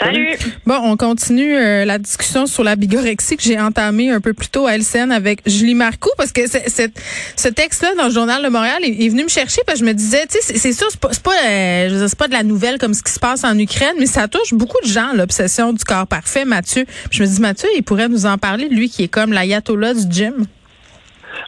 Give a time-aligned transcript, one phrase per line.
[0.00, 0.28] Salut.
[0.66, 4.48] Bon, on continue euh, la discussion sur la bigorexie que j'ai entamée un peu plus
[4.48, 8.78] tôt à LCN avec Julie Marcoux parce que ce texte-là dans le journal de Montréal
[8.82, 11.22] est, est venu me chercher parce que je me disais, tu sais, c'est- sûr, c'est
[11.22, 13.44] pas, euh, je veux dire, c'est pas de la nouvelle comme ce qui se passe
[13.44, 16.44] en Ukraine, mais ça touche beaucoup de gens l'obsession du corps parfait.
[16.46, 19.32] Mathieu, Puis je me dis Mathieu, il pourrait nous en parler, lui qui est comme
[19.32, 20.46] l'ayatollah du gym.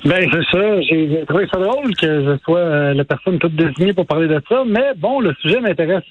[0.05, 0.81] Ben, c'est ça.
[0.83, 4.41] J'ai trouvé ça drôle que je sois euh, la personne toute désignée pour parler de
[4.49, 4.63] ça.
[4.67, 6.05] Mais bon, le sujet m'intéresse.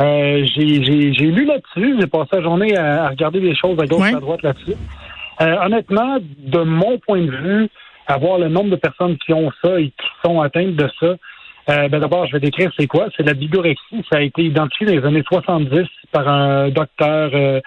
[0.00, 1.96] Euh, j'ai j'ai- j'ai lu là-dessus.
[2.00, 4.12] J'ai passé la journée à, à regarder des choses à gauche Ouais.
[4.12, 4.74] et à droite là-dessus.
[5.40, 7.68] Euh, honnêtement, de mon point de vue,
[8.06, 11.06] avoir le nombre de personnes qui ont ça et qui sont atteintes de ça,
[11.70, 13.06] euh, ben d'abord, je vais décrire c'est quoi.
[13.16, 14.02] C'est la bigorexie.
[14.10, 17.60] Ça a été identifié dans les années 70 par un docteur euh,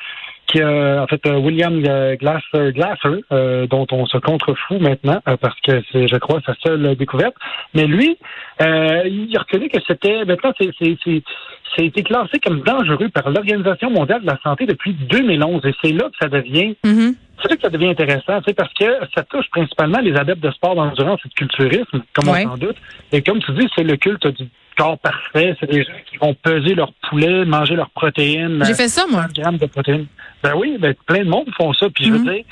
[0.47, 5.59] qui en fait, euh, William Glasser, Glasser euh, dont on se contrefout maintenant euh, parce
[5.61, 7.35] que c'est, je crois, sa seule découverte.
[7.73, 8.17] Mais lui,
[8.61, 13.29] euh, il a reconnu que c'était, maintenant, c'est, c'est, c'est, été classé comme dangereux par
[13.29, 17.15] l'Organisation mondiale de la santé depuis 2011 et c'est là que ça devient Mhm.
[17.41, 20.41] c'est là que ça devient intéressant, tu sais, parce que ça touche principalement les adeptes
[20.41, 22.45] de sport d'endurance et de culturisme, comme Ouais.
[22.45, 22.77] on s'en doute.
[23.11, 25.55] Et comme tu dis, c'est le culte du corps parfait.
[25.59, 28.63] C'est des gens qui vont peser leur poulet, manger leurs protéines.
[28.65, 29.23] J'ai fait ça, moi.
[29.35, 30.07] 100 grammes de protéines.
[30.43, 31.87] Ben oui, ben plein de monde font ça.
[31.89, 32.17] Puis je Mhm.
[32.17, 32.43] veux dire,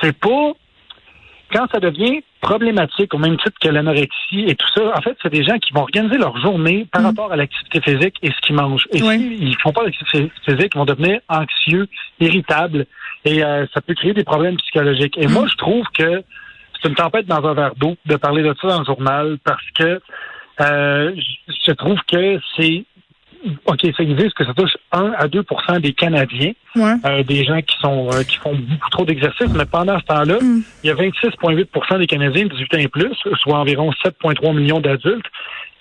[0.00, 0.52] c'est pas
[1.52, 5.30] quand ça devient problématique au même titre que l'anorexie et tout ça, en fait, c'est
[5.30, 7.06] des gens qui vont organiser leur journée par Mhm.
[7.08, 8.88] rapport à l'activité physique et ce qu'ils mangent.
[8.90, 11.86] Et s'ils font pas d'activité physique, ils vont devenir anxieux,
[12.20, 12.86] irritables
[13.24, 15.16] et euh, ça peut créer des problèmes psychologiques.
[15.18, 15.32] Et Mhm.
[15.34, 16.22] moi, je trouve que
[16.80, 19.62] c'est une tempête dans un verre d'eau de parler de ça dans le journal parce
[19.74, 20.00] que
[20.60, 21.12] euh,
[21.66, 22.84] je trouve que c'est
[23.66, 25.44] OK, ça existe que ça touche 1 à 2
[25.80, 26.92] des Canadiens, Ouais.
[27.04, 30.38] euh, des gens qui sont euh, qui font beaucoup trop d'exercice, mais pendant ce temps-là,
[30.40, 30.62] Mm.
[30.84, 34.78] il y a 26,8% des Canadiens de 18 ans et plus, soit environ 7,3 millions
[34.78, 35.26] d'adultes,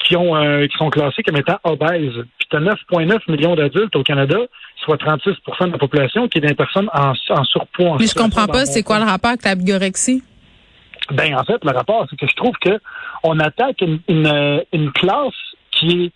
[0.04, 2.26] qui ont euh, qui sont classés comme étant obèses.
[2.40, 4.38] Puis tu as 9,9 millions d'adultes au Canada,
[4.84, 7.90] soit 36% de la population, qui est des personnes en, en surpoids.
[7.92, 10.24] en Mais je comprends pas, c'est quoi le rapport avec la bigorexie?
[11.12, 12.80] Ben, en fait, le rapport, c'est que je trouve que
[13.24, 15.34] on attaque une, une, euh, une classe
[15.72, 16.12] qui est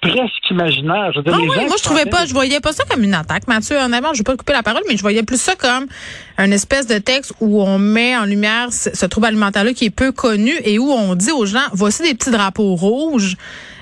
[0.00, 1.10] presque imaginaire.
[1.12, 2.84] Je veux dire, Ah les oui, gens moi je trouvais pas, je voyais pas ça
[2.88, 3.76] comme une attaque, Mathieu.
[3.76, 5.86] Honnêtement, je vais pas couper la parole, mais je voyais plus ça comme
[6.36, 9.90] un espèce de texte où on met en lumière ce, ce trouble alimentaire-là qui est
[9.90, 13.36] peu connu et où on dit aux gens, voici des petits drapeaux rouges.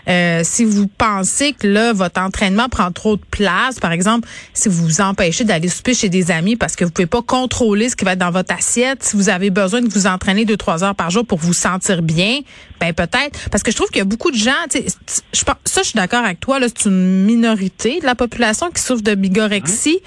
[0.08, 4.68] Euh, si vous pensez que là, votre entraînement prend trop de place, par exemple, si
[4.68, 7.96] vous vous empêchez d'aller souper chez des amis parce que vous pouvez pas contrôler ce
[7.96, 10.84] qui va être dans votre assiette, si vous avez besoin de vous entraîner deux, trois
[10.84, 12.40] heures par jour pour vous sentir bien,
[12.80, 13.48] ben peut-être.
[13.50, 14.86] Parce que je trouve qu'il y a beaucoup de gens, tu sais,
[15.32, 18.70] je pense, ça, je suis d'accord avec toi, là, c'est une minorité de la population
[18.70, 20.00] qui souffre de bigorexie.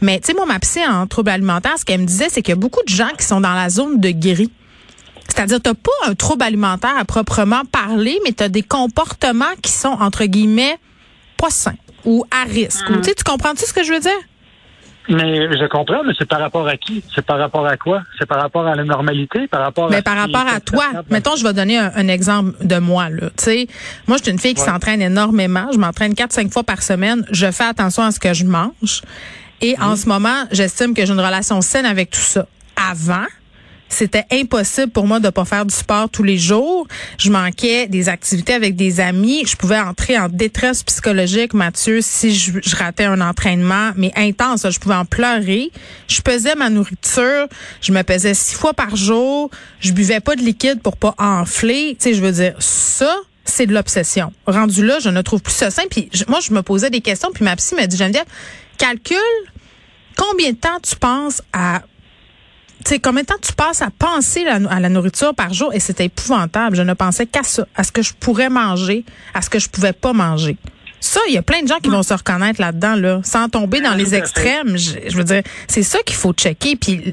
[0.00, 2.52] Mais, tu sais, moi, ma psy en trouble alimentaire, ce qu'elle me disait, c'est qu'il
[2.52, 4.50] y a beaucoup de gens qui sont dans la zone de gris.
[5.28, 9.96] C'est-à-dire, t'as pas un trouble alimentaire à proprement parler, mais t'as des comportements qui sont,
[10.00, 10.76] entre guillemets,
[11.38, 11.74] pas sains
[12.04, 12.88] ou à risque.
[12.90, 14.10] Ou, Tu sais, tu comprends-tu ce que je veux dire?
[15.08, 17.02] Mais je comprends, mais c'est par rapport à qui?
[17.12, 18.02] C'est par rapport à quoi?
[18.18, 19.48] C'est par rapport à la normalité?
[19.48, 22.52] Par rapport Mais à par rapport à toi, mettons, je vais donner un, un exemple
[22.64, 23.08] de moi.
[23.10, 23.30] Là.
[23.36, 23.66] Tu sais,
[24.06, 24.66] moi, je suis une fille qui Ouais.
[24.68, 25.66] s'entraîne énormément.
[25.72, 27.24] Je m'entraîne 4-5 fois par semaine.
[27.32, 29.02] Je fais attention à ce que je mange.
[29.60, 32.46] Et en ce moment, j'estime que j'ai une relation saine avec tout ça.
[32.90, 33.26] Avant,
[33.94, 36.86] c'était impossible pour moi de pas faire du sport tous les jours.
[37.18, 39.44] Je manquais des activités avec des amis.
[39.46, 44.68] Je pouvais entrer en détresse psychologique, Mathieu, si je, ratais un entraînement, mais intense.
[44.68, 45.70] Je pouvais en pleurer.
[46.08, 47.48] Je pesais ma nourriture.
[47.80, 49.50] Je me pesais six fois par jour.
[49.80, 51.96] Je buvais pas de liquide pour pas enfler.
[51.98, 53.14] Tu sais, je veux dire, ça,
[53.44, 54.32] c'est de l'obsession.
[54.46, 55.84] Rendu là, je ne trouve plus ça sain.
[55.90, 58.24] Puis moi, je me posais des questions, puis ma psy m'a dit, Geneviève,
[58.78, 59.18] calcule
[60.16, 61.82] combien de temps tu penses à
[62.84, 65.72] tu sais, combien de temps tu passes à penser la- à la nourriture par jour?
[65.74, 66.76] Et c'était épouvantable.
[66.76, 69.04] Je ne pensais qu'à ça, à ce que je pourrais manger,
[69.34, 70.56] à ce que je pouvais pas manger.
[71.00, 73.80] Ça, il y a plein de gens qui vont se reconnaître là-dedans, là, sans tomber
[73.80, 74.76] dans les extrêmes.
[74.76, 76.76] Je, je veux dire, c'est ça qu'il faut checker.
[76.76, 77.12] Puis, tu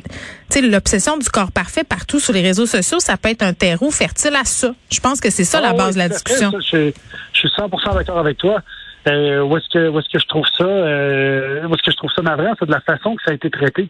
[0.50, 3.89] sais, l'obsession du corps parfait partout sur les réseaux sociaux, ça peut être un terreau
[3.89, 4.75] fertile à ça.
[4.92, 6.51] Je pense que c'est ça la Ah base oui, de la discussion.
[6.51, 6.92] Ça, je,
[7.33, 8.62] je suis 100% d'accord avec toi.
[9.07, 11.95] Euh, où est-ce que où est-ce que je trouve ça euh, où est-ce que je
[11.98, 13.88] trouve ça navrant, c'est de la façon que ça a été traité?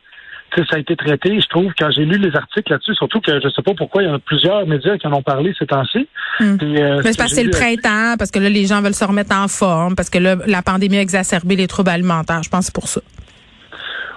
[0.55, 3.39] Sais, ça a été traité, je trouve, quand j'ai lu les articles là-dessus, surtout que
[3.39, 5.65] je sais pas pourquoi, il y en a plusieurs médias qui en ont parlé ces
[5.67, 6.07] temps-ci.
[6.37, 6.47] Puis,
[6.81, 8.81] euh, Mais ce c'est parce que c'est le lu- printemps, parce que là, les gens
[8.81, 12.41] veulent se remettre en forme, parce que là, la pandémie a exacerbé les troubles alimentaires.
[12.43, 13.01] Je pense que c'est pour ça.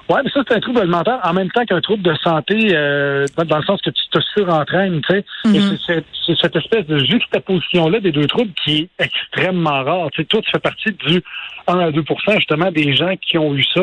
[0.09, 3.25] Ouais, mais ça, c'est un trouble alimentaire en même temps qu'un trouble de santé, euh,
[3.47, 5.25] dans, le sens que tu te surentraînes, tu sais.
[5.71, 10.09] C'est cette- c'est cette espèce de juxtaposition-là des deux troubles qui est extrêmement rare.
[10.13, 11.23] Tu sais, toi, tu fais partie du
[11.69, 13.83] 1 à 2% justement, des gens qui ont eu ça.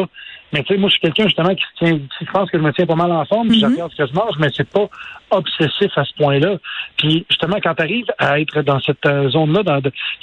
[0.51, 2.63] Mais tu sais, moi, je suis quelqu'un, justement, qui se tient, qui pense que je
[2.63, 3.73] me tiens pas mal en forme, puis je Mhm.
[3.73, 4.87] regarde ce que je mange, mais c'est pas
[5.31, 6.57] obsessif à ce point-là.
[6.97, 9.61] Puis, justement, quand tu arrives à être dans cette euh, zone-là,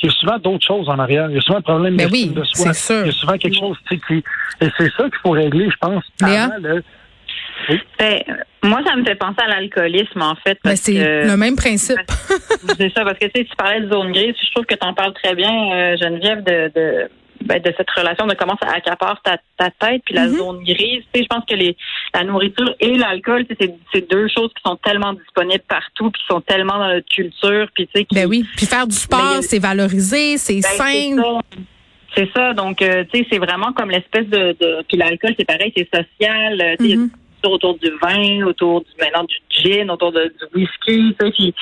[0.02, 1.28] il y a souvent d'autres choses en arrière.
[1.31, 2.73] Il y a souvent un problème Ben oui, de soi.
[2.75, 3.00] sûr.
[3.02, 4.25] Il y a souvent quelque chose, tu sais, qui...
[4.64, 6.44] Et c'est ça qu'il faut régler, je pense, Léa?
[6.44, 6.82] avant le...
[7.99, 8.20] Ben,
[8.64, 10.55] moi, ça me fait penser à l'alcoolisme, en fait.
[10.62, 11.99] Ben, Parce c'est le même principe.
[12.78, 14.87] c'est ça, parce que tu sais, tu parlais de zone grise, je trouve que tu
[14.87, 17.08] en parles très bien, euh, Geneviève, de, de,
[17.47, 20.37] ben, de cette relation, de comment ça accapare ta, ta tête, puis la Mhm.
[20.37, 21.03] zone grise.
[21.13, 21.77] Tu sais, je pense que les,
[22.15, 26.21] la nourriture et l'alcool, tu sais, c'est deux choses qui sont tellement disponibles partout, puis
[26.21, 28.45] qui sont tellement dans notre culture, puis tu sais, qui- Ben oui.
[28.57, 31.41] Puis faire du sport, c'est valorisé, c'est Ben, sain.
[32.15, 32.55] C'est ça.
[32.55, 34.83] Donc, euh, tu sais, c'est vraiment comme l'espèce de, de.
[34.89, 36.61] Puis l'alcool, c'est pareil, c'est social.
[36.61, 37.07] euh,
[37.53, 41.17] autour du vin, autour du maintenant du gin, autour de, du whisky.
[41.21, 41.55] Sais, puis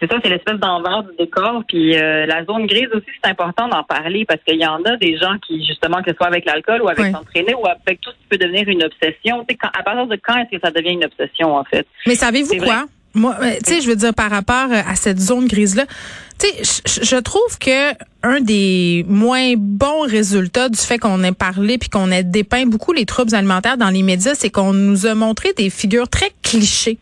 [0.00, 1.62] c'est ça, c'est l'espèce d'envers du décor.
[1.66, 4.96] Puis euh, la zone grise aussi, c'est important d'en parler parce qu'il y en a
[4.96, 7.12] des gens qui, justement, que ce soit avec l'alcool ou avec Ouais.
[7.12, 9.44] s'entraîner ou avec tout ce qui peut devenir une obsession.
[9.48, 11.86] Tu sais, quand, à partir de quand est-ce que ça devient une obsession, en fait?
[12.06, 12.84] Mais savez-vous quoi?
[13.14, 15.86] Moi, euh, tu sais, je veux dire par rapport euh, à cette zone grise-là,
[16.38, 21.32] tu sais, je- je trouve que un des moins bons résultats du fait qu'on ait
[21.32, 25.06] parlé puis qu'on ait dépeint beaucoup les troubles alimentaires dans les médias, c'est qu'on nous
[25.06, 26.98] a montré des figures très clichés.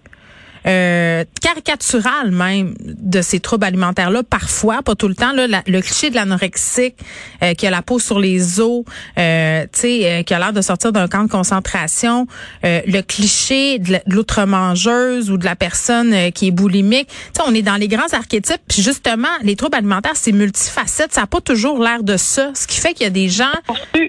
[0.68, 5.80] Euh, caricaturales même de ces troubles alimentaires là parfois pas tout le temps là le
[5.80, 6.96] cliché de l'anorexique
[7.44, 8.82] euh, qui a la peau sur les os
[9.16, 12.26] euh, tu sais euh, qui a l'air de sortir d'un camp de concentration
[12.64, 17.08] euh, le cliché de l'outre-mangeuse ou de la personne qui est boulimique.
[17.32, 21.22] Tu on est dans les grands archétypes puis justement les troubles alimentaires c'est multifacette ça
[21.22, 23.44] a pas toujours l'air de ça ce qui fait qu'il y a des gens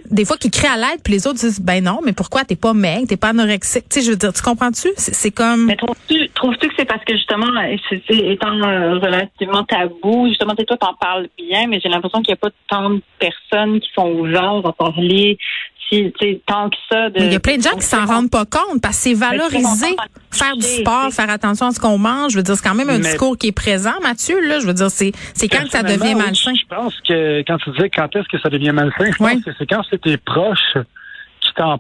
[0.10, 2.56] des fois qui crient à l'aide puis les autres disent ben non mais pourquoi t'es
[2.56, 4.90] pas maigre t'es pas anorexique tu sais je veux dire tu comprends-tu?
[4.98, 5.72] C'est comme
[6.52, 7.48] trouves-tu que c'est parce que justement,
[7.90, 11.90] c'est, c'est- étant euh, relativement tabou, justement, tu sais, toi, t'en parles bien, mais j'ai
[11.90, 15.38] l'impression qu'il n'y a pas tant de personnes qui sont ouvertes à parler,
[15.90, 17.10] si, tu sais, tant que ça.
[17.10, 19.14] De, il y a plein de gens qui s'en rendent pas compte parce que c'est
[19.14, 19.62] valorisé.
[19.62, 22.34] très longtemps, Faire du sport, faire attention à ce qu'on mange.
[22.34, 24.40] Je veux dire, c'est quand même un Mais- discours qui est présent, Mathieu.
[24.48, 26.54] Là, je veux dire, c'est c'est quand que ça devient oui, malsain.
[26.54, 29.52] Je pense que quand tu disais quand est-ce que ça devient malsain, je pense que
[29.58, 30.78] c'est quand c'est tes proches
[31.58, 31.78] t'en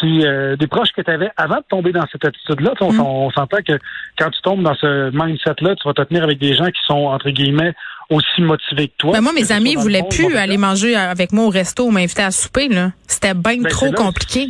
[0.00, 2.72] qui euh, des proches que tu avais avant de tomber dans cette attitude-là.
[2.80, 3.00] On, Mm.
[3.00, 3.78] on s'entend que
[4.18, 7.06] quand tu tombes dans ce mindset-là, tu vas te tenir avec des gens qui sont
[7.06, 7.74] entre guillemets
[8.08, 9.12] aussi motivés que toi.
[9.12, 12.22] Ben moi, mes amis dans voulaient plus aller manger avec moi au resto ou m'inviter
[12.22, 12.68] à souper.
[12.68, 12.90] là.
[13.06, 14.48] C'était bien Ben, trop compliqué.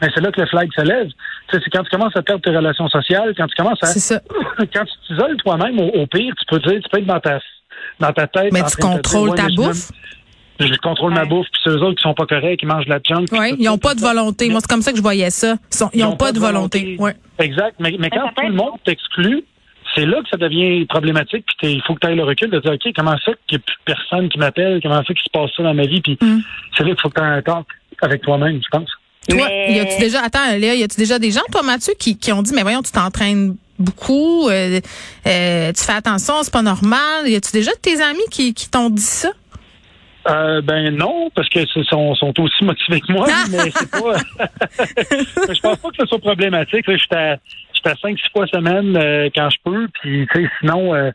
[0.00, 1.08] Mais c'est là que le flag se lève.
[1.50, 4.20] C'est quand tu commences à perdre tes relations sociales, quand tu commences à C'est ça.
[4.58, 7.38] quand tu t'isoles toi-même, au, au pire, tu peux dire, tu peux être dans ta
[8.00, 8.52] dans ta tête.
[8.52, 9.90] Mais tu contrôles ta bouffe?
[10.60, 13.00] Je contrôle ma bouffe, puis ceux autres qui sont pas corrects, qui mangent de la
[13.02, 13.24] junk.
[13.32, 14.48] Oui, ils ça, ont tout pas de volonté.
[14.50, 15.56] Moi, c'est comme ça que je voyais ça.
[15.72, 16.96] Ils, sont- ils ont pas de volonté.
[16.98, 17.14] Ouais.
[17.40, 17.74] Exact.
[17.80, 19.44] Mais, mais quand ça peut tout le monde t'exclut,
[19.96, 21.44] c'est là que ça devient problématique.
[21.46, 23.58] Puis t'es- il faut que tu aies le recul de dire, OK, comment ça qu'il
[23.58, 24.78] n'y a plus personne qui m'appelle?
[24.82, 26.00] Comment ça qu'il se passe ça dans ma vie?
[26.00, 26.40] Puis Mm.
[26.76, 27.66] c'est là qu'il faut que tu aies un talk
[28.02, 28.88] avec toi-même, je pense.
[29.28, 32.16] Toi, Mais- y a-tu déjà, attends, Léa, y a-tu déjà des gens, toi, Mathieu, qui,
[32.18, 34.80] qui ont dit, mais voyons, tu t'entraînes beaucoup, euh,
[35.26, 37.26] euh, tu fais attention, c'est pas normal.
[37.26, 39.30] Y a-tu déjà de tes amis qui, qui t'ont dit ça?
[40.28, 44.16] Euh, ben non, parce que ce sont, sont aussi motivés que moi, mais c'est pas.
[45.54, 46.86] je pense pas que ce soit problématique.
[46.86, 46.96] là.
[46.96, 47.38] J'étais à,
[47.84, 51.10] à 5-6 fois semaine euh, quand je peux, puis tu sais, sinon euh,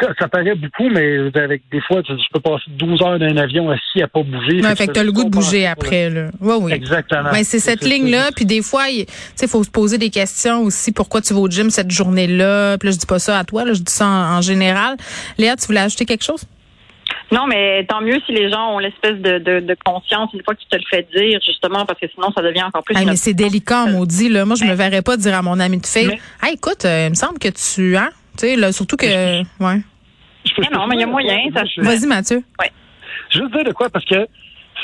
[0.00, 3.24] ça, ça paraît beaucoup, mais avec des fois, tu je peux passer 12 heures dans
[3.24, 4.60] un avion assis à pas bouger.
[4.60, 6.30] Ouais, fait que t'as le goût de bouger après, là.
[6.40, 6.72] Oui, oui.
[6.72, 7.30] Exactement.
[7.32, 9.06] Ben, c'est cette ligne-là, puis des fois, il
[9.40, 10.92] il faut se poser des questions aussi.
[10.92, 12.76] Pourquoi tu vas au gym cette journée-là?
[12.78, 14.96] Puis là, je dis pas ça à toi, là, je dis ça en, en général.
[15.38, 16.42] Léa, tu voulais ajouter quelque chose?
[17.32, 20.54] Non, mais tant mieux si les gens ont l'espèce de, de, de conscience une fois
[20.54, 22.94] que tu te le fais dire, justement, parce que sinon, ça devient encore plus...
[22.96, 24.44] Hey, une mais c'est délicat, maudit, là.
[24.44, 27.06] Moi, je me verrais pas dire à mon ami de fille, Mais- hey, écoute, euh,
[27.06, 28.10] il me semble que tu, hein?
[28.38, 29.80] Tu sais, là, surtout que, ouais.
[30.44, 31.36] Je peux- je peux non, mais il y a moyen,
[31.78, 32.42] Vas-y, Mathieu.
[33.30, 34.26] Je veux dire de quoi, parce que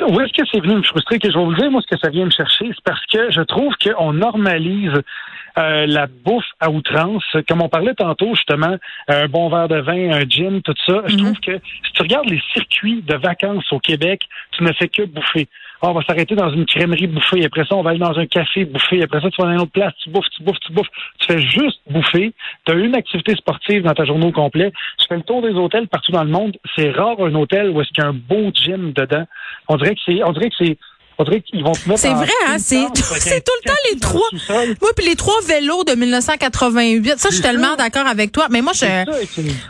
[0.08, 1.98] où est-ce que c'est venu me frustrer, que je vais vous dire, moi, ce que
[2.00, 4.92] ça vient me chercher, c'est parce que je trouve qu'on normalise
[5.58, 7.24] euh, la bouffe à outrance.
[7.48, 8.76] Comme on parlait tantôt, justement,
[9.08, 11.02] un bon verre de vin, un gin, tout ça.
[11.06, 11.18] Je Mhm.
[11.24, 15.02] trouve que si tu regardes les circuits de vacances au Québec, tu ne fais que
[15.02, 15.48] bouffer.
[15.84, 17.44] Ah, on va s'arrêter dans une crèmerie bouffer.
[17.44, 19.02] Après ça, on va aller dans un café bouffer.
[19.02, 20.86] Après ça, tu vas dans une autre place, tu bouffes, tu bouffes, tu bouffes.
[21.18, 22.32] Tu fais juste bouffer.
[22.64, 24.70] Tu as une activité sportive dans ta journée au complet.
[24.98, 26.56] Tu fais le tour des hôtels partout dans le monde.
[26.76, 29.24] C'est rare un hôtel où est-ce qu'il y a un beau gym dedans.
[29.66, 30.78] On dirait que c'est, on dirait que c'est,
[31.22, 32.56] On dirait qu'ils vont se mettre C'est vrai, hein?
[32.58, 34.28] C'est tout le temps les trois.
[34.80, 37.14] Moi, puis les trois vélos de 1988.
[37.18, 38.48] Ça, je suis tellement d'accord avec toi.
[38.50, 38.86] Mais moi, je,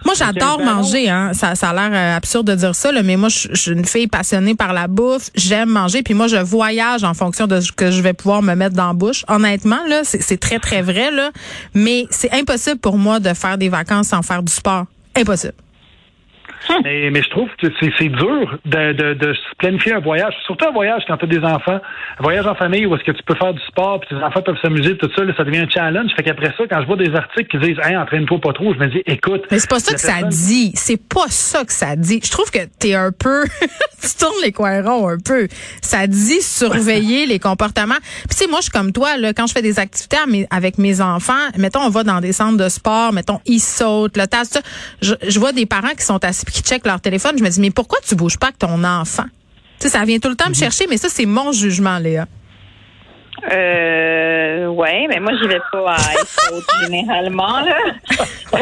[0.04, 1.10] moi, j'adore manger.
[1.10, 1.32] Hein.
[1.34, 3.72] Ça, ça a l'air euh, absurde de dire ça, là, mais moi, je je suis
[3.72, 5.30] une fille passionnée par la bouffe.
[5.34, 6.02] J'aime manger.
[6.02, 8.88] Puis moi, je voyage en fonction de ce que je vais pouvoir me mettre dans
[8.88, 9.24] la bouche.
[9.28, 11.10] Honnêtement, là, c'est c'est très, très vrai.
[11.10, 11.30] Là.
[11.74, 14.86] Mais c'est impossible pour moi de faire des vacances sans faire du sport.
[15.14, 15.54] Impossible.
[16.84, 20.72] Mais, mais je trouve que c'est dur de, de, de planifier un voyage, surtout un
[20.72, 21.80] voyage quand tu as des enfants,
[22.18, 24.42] un voyage en famille où est-ce que tu peux faire du sport, puis tes enfants
[24.42, 26.10] peuvent s'amuser, tout ça, là, ça devient un challenge.
[26.16, 28.78] Fait qu'après ça, quand je vois des articles qui disent Hey, entraîne-toi pas trop, je
[28.78, 29.42] me dis écoute.
[29.50, 30.72] Mais c'est pas ça que ça dit.
[30.74, 32.20] C'est pas ça que ça dit.
[32.24, 33.44] Je trouve que t'es un peu,
[34.02, 35.48] tu tournes les coins ronds un peu.
[35.80, 38.00] Ça dit surveiller les comportements.
[38.00, 40.16] Puis tu sais, moi, je suis comme toi, là, quand je fais des activités
[40.50, 44.26] avec mes enfants, mettons, on va dans des centres de sport, mettons, ils sautent, le
[44.26, 44.42] tas.
[45.00, 47.36] Je, je vois des parents qui sont assis qui checkent leur téléphone.
[47.38, 49.24] Je me dis, mais pourquoi tu bouges pas avec ton enfant?
[49.78, 52.26] Tu sais, ça vient tout le temps me chercher, mais ça, c'est mon jugement, Léa.
[53.50, 57.76] Euh, ouais, mais moi, j'y vais pas à Icehaut, généralement, là.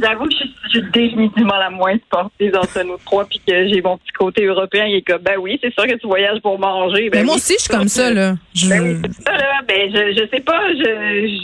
[0.00, 3.68] J'avoue que je suis, je suis définitivement la moins sportive entre nous trois, puis que
[3.68, 6.40] j'ai mon petit côté européen qui est comme, ben oui, c'est sûr que tu voyages
[6.40, 7.10] pour manger.
[7.10, 8.34] Ben mais moi oui, aussi, je suis comme ça, là.
[8.54, 9.60] Je- Ben oui, c'est ça, là.
[9.68, 10.82] Ben, je, je sais pas, je,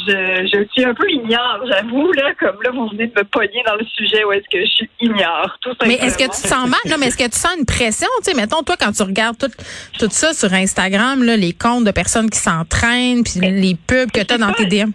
[0.08, 2.32] je, je suis un peu ignore, j'avoue, là.
[2.40, 4.90] Comme là, vous venez de me pogner dans le sujet où est-ce que je suis
[5.00, 6.06] ignore, tout Mais simplement.
[6.08, 6.80] est-ce que tu te sens mal?
[6.88, 8.08] Non, mais est-ce que tu sens une pression?
[8.24, 9.50] Tu sais, mettons, toi, quand tu regardes tout,
[9.98, 14.22] tout ça sur Instagram, là, les comptes de personnes qui s'entraînent, puis les pubs que
[14.24, 14.90] tu as dans tes DM.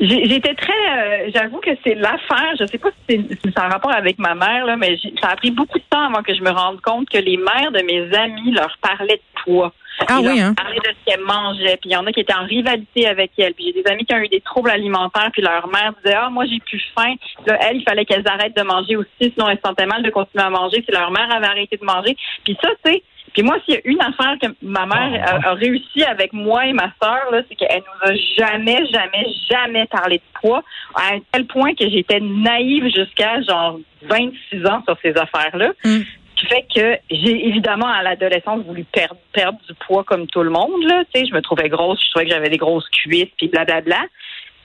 [0.00, 2.52] J'étais très, euh, j'avoue que c'est l'affaire.
[2.58, 5.36] Je sais pas si c'est en rapport avec ma mère là, mais j'ai- ça a
[5.36, 8.12] pris beaucoup de temps avant que je me rende compte que les mères de mes
[8.16, 9.72] amis leur parlaient de poids.
[10.08, 10.54] Ah oui, hein?
[10.54, 11.76] parlaient de ce qu'elles mangeaient.
[11.76, 13.54] Puis il y en a qui étaient en rivalité avec elles.
[13.54, 15.30] Puis j'ai des amis qui ont eu des troubles alimentaires.
[15.32, 17.14] Puis leur mère disait ah moi j'ai plus faim.
[17.46, 20.10] Là elle il fallait qu'elles arrêtent de manger aussi, sinon elles se sentaient mal de
[20.10, 20.82] continuer à manger.
[20.84, 22.16] Si leur mère avait arrêté de manger.
[22.44, 23.00] Puis ça c'est
[23.34, 26.66] puis moi, s'il y a une affaire que ma mère a, a réussi avec moi
[26.66, 30.62] et ma sœur, là, c'est qu'elle nous a jamais, jamais, jamais parlé de poids,
[30.94, 35.72] à un tel point que j'étais naïve jusqu'à genre 26 ans sur ces affaires-là.
[35.84, 36.00] Mm.
[36.36, 40.42] Ce qui fait que j'ai évidemment à l'adolescence voulu perdre, perdre du poids comme tout
[40.42, 40.84] le monde.
[40.84, 41.02] Là.
[41.12, 44.00] Tu sais, je me trouvais grosse, je trouvais que j'avais des grosses cuisses, puis blablabla.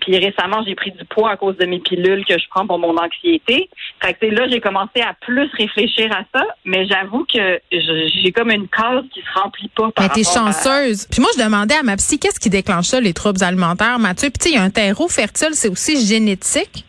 [0.02, 2.80] Puis récemment, j'ai pris du poids à cause de mes pilules que je prends pour
[2.80, 3.70] mon anxiété.
[4.02, 8.52] Fait que là, j'ai commencé à plus réfléchir à ça, mais j'avoue que j'ai comme
[8.52, 11.08] une case qui se remplit pas par Mais t'es à- chanceuse.
[11.12, 14.30] Puis moi, je demandais à ma psy, qu'est-ce qui déclenche ça, les troubles alimentaires, Mathieu?
[14.30, 16.86] Puis tu sais, il y a un terreau fertile, c'est aussi génétique.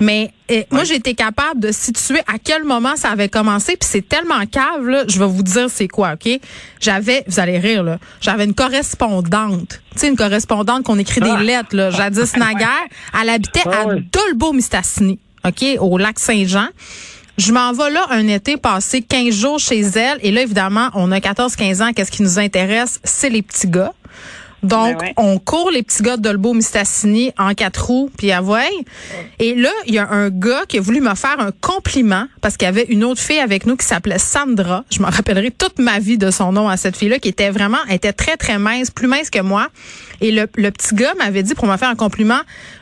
[0.00, 3.76] Mais eh, moi, j'ai été capable de situer à quel moment ça avait commencé.
[3.76, 6.40] Puis c'est tellement cave, là, je vais vous dire c'est quoi, OK?
[6.80, 9.80] J'avais, vous allez rire, là, j'avais une correspondante.
[9.92, 11.36] Tu sais, une correspondante qu'on écrit Ah.
[11.36, 12.68] des lettres, là, jadis naguère.
[13.20, 14.02] Elle habitait Ah à ouais.
[14.12, 16.68] Dolbeau-Mistassini, OK, au lac Saint-Jean.
[17.38, 20.18] Je m'en vais là un été passer 15 jours chez elle.
[20.22, 21.92] Et là, évidemment, on a 14-15 ans.
[21.92, 23.00] Qu'est-ce qui nous intéresse?
[23.02, 23.92] C'est les petits gars.
[24.64, 25.14] Donc, Ben ouais.
[25.16, 28.42] on court les petits gars de Dolbeau Mistassini en quatre roues, puis à.
[29.38, 32.56] Et là, il y a un gars qui a voulu me faire un compliment parce
[32.56, 34.84] qu'il y avait une autre fille avec nous qui s'appelait Sandra.
[34.90, 37.78] Je m'en rappellerai toute ma vie de son nom à cette fille-là, qui était vraiment,
[37.88, 39.68] elle était très, très mince, plus mince que moi.
[40.20, 42.38] Et le, le petit gars m'avait dit pour me faire un compliment,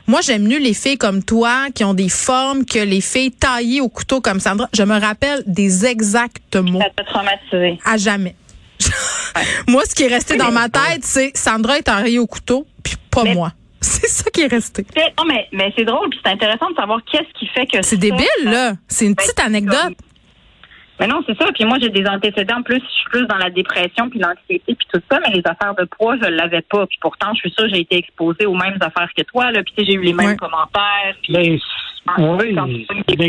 [0.06, 3.80] moi, j'aime mieux les filles comme toi, qui ont des formes, que les filles taillées
[3.80, 4.68] au couteau comme Sandra.
[4.74, 7.78] Je me rappelle des exacts mots Ça t'a traumatisé.
[7.84, 8.34] à jamais.
[9.68, 12.94] Moi, ce qui est resté dans ma tête, c'est Sandra est taillée au couteau, puis
[13.10, 13.52] pas Mais- moi.
[13.84, 14.86] C'est ça qui est resté.
[14.94, 17.82] Mais- Non, mais, mais c'est drôle, puis c'est intéressant de savoir qu'est-ce qui fait que
[17.82, 18.74] C'est débile, là.
[18.86, 19.96] C'est une petite anecdote.
[21.00, 21.46] Mais non, c'est ça.
[21.54, 22.62] Puis moi, j'ai des antécédents.
[22.62, 25.18] Plus, je suis plus dans la dépression, puis l'anxiété, puis tout ça.
[25.20, 26.86] Mais les affaires de poids, je l'avais pas.
[26.86, 29.50] Puis pourtant, je suis sûre, j'ai été exposée aux mêmes affaires que toi.
[29.50, 29.62] Là.
[29.64, 30.36] Puis tu sais, j'ai eu les mêmes Ouais.
[30.36, 31.14] commentaires.
[31.22, 31.58] Puis Ben,
[32.18, 32.66] oui, ben,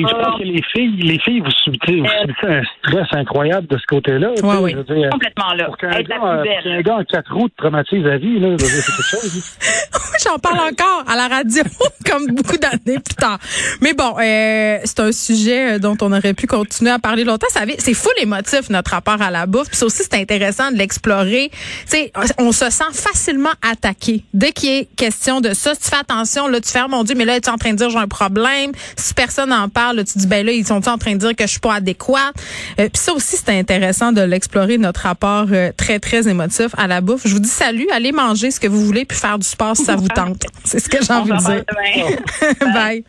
[0.08, 3.68] je pense que les filles, les filles, vous subissez, vous Euh, subissez un stress incroyable
[3.68, 4.30] de ce côté-là.
[4.32, 5.66] Ouais, je veux dire, complètement là.
[5.66, 6.82] Pour qu'un gars, euh, belle.
[6.84, 9.58] gars en quatre roues te traumatise la vie, là, je veux dire, c'est quelque chose.
[10.26, 11.62] J'en parle encore à la radio,
[12.10, 13.38] comme beaucoup d'années plus tard.
[13.82, 17.48] Mais bon, euh, c'est un sujet dont on aurait pu continuer à parler longtemps.
[17.60, 19.68] Avait- C'est fou les motifs, notre rapport à la bouffe.
[19.70, 21.50] Puis ça aussi, c'est intéressant de l'explorer.
[21.54, 21.60] Tu
[21.98, 24.24] sais, on se sent facilement attaqué.
[24.34, 27.16] Dès qu'il est question de ça, si tu fais attention, là, tu fais, mon Dieu,
[27.16, 28.72] mais là, tu es en train de dire j'ai un problème?
[28.98, 31.36] Si personne n'en parle, là, tu dis, ben là, ils sont en train de dire
[31.36, 32.34] que je suis pas adéquate.
[32.80, 36.88] Euh, Puis ça aussi, c'est intéressant de l'explorer, notre rapport euh, très, très émotif à
[36.88, 37.22] la bouffe.
[37.26, 39.84] Je vous dis salut, allez manger ce que vous voulez, puis faire du sport si
[39.86, 40.44] ça vous tente.
[40.64, 41.64] C'est ce que j'ai envie de dire.
[41.70, 42.74] demain.
[42.74, 43.04] Bye.